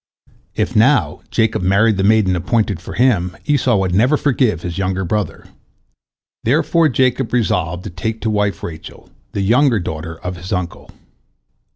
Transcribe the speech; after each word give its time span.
If, 0.55 0.75
now, 0.75 1.21
Jacob 1.29 1.61
married 1.61 1.97
the 1.97 2.03
maiden 2.03 2.35
appointed 2.35 2.81
for 2.81 2.95
him, 2.95 3.37
Esau 3.45 3.77
would 3.77 3.93
never 3.93 4.17
forgive 4.17 4.63
his 4.63 4.79
younger 4.79 5.05
brother. 5.05 5.45
Therefore 6.43 6.89
Jacob 6.89 7.31
resolved 7.31 7.83
to 7.83 7.91
take 7.91 8.19
to 8.21 8.29
wife 8.31 8.63
Rachel, 8.63 9.11
the 9.33 9.41
younger 9.41 9.79
daughter 9.79 10.19
of 10.21 10.37
his 10.37 10.51
uncle. 10.51 10.89